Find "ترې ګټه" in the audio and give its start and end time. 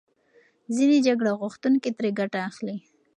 1.97-2.39